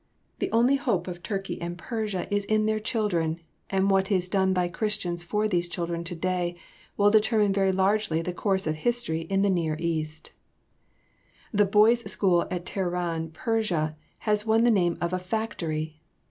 The 0.39 0.51
only 0.51 0.77
hope 0.77 1.07
of 1.07 1.21
Turkey 1.21 1.61
and 1.61 1.77
Persia 1.77 2.25
is 2.33 2.45
in 2.45 2.65
their 2.65 2.79
children, 2.79 3.39
and 3.69 3.87
what 3.87 4.09
is 4.11 4.27
done 4.29 4.51
by 4.51 4.67
Christians 4.67 5.21
for 5.21 5.47
these 5.47 5.69
children 5.69 6.03
today 6.03 6.55
will 6.97 7.11
determine 7.11 7.53
very 7.53 7.71
largely 7.71 8.19
the 8.23 8.33
course 8.33 8.65
of 8.65 8.77
history 8.77 9.21
in 9.29 9.43
the 9.43 9.47
"near 9.51 9.77
East." 9.79 10.31
[Sidenote: 11.51 11.51
Persian 11.51 11.53
school 11.53 11.59
boys.] 11.59 11.59
The 11.59 11.71
boys' 12.05 12.11
school 12.11 12.45
at 12.49 12.65
Teheran, 12.65 13.31
Persia, 13.31 13.95
has 14.17 14.43
won 14.43 14.63
the 14.63 14.71
name 14.71 14.97
of 14.99 15.13
a 15.13 15.19
"factory"! 15.19 15.99